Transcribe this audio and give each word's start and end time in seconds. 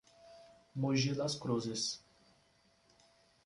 Moji 0.75 1.13
Das 1.15 1.35
Cruzes 1.39 2.01